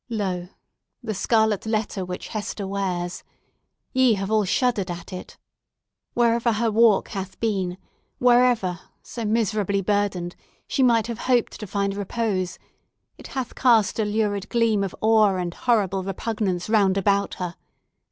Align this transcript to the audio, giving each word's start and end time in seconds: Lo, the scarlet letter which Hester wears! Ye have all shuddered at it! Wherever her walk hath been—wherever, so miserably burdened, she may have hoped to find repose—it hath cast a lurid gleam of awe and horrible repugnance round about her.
Lo, 0.09 0.47
the 1.03 1.13
scarlet 1.13 1.67
letter 1.67 2.03
which 2.03 2.29
Hester 2.29 2.65
wears! 2.65 3.23
Ye 3.93 4.15
have 4.15 4.31
all 4.31 4.45
shuddered 4.45 4.89
at 4.89 5.13
it! 5.13 5.37
Wherever 6.15 6.53
her 6.53 6.71
walk 6.71 7.09
hath 7.09 7.39
been—wherever, 7.39 8.79
so 9.03 9.25
miserably 9.25 9.81
burdened, 9.81 10.35
she 10.65 10.81
may 10.81 11.03
have 11.05 11.19
hoped 11.29 11.59
to 11.59 11.67
find 11.67 11.95
repose—it 11.95 13.27
hath 13.27 13.53
cast 13.53 13.99
a 13.99 14.03
lurid 14.03 14.49
gleam 14.49 14.83
of 14.83 14.95
awe 15.01 15.35
and 15.35 15.53
horrible 15.53 16.03
repugnance 16.03 16.67
round 16.67 16.97
about 16.97 17.35
her. 17.35 17.55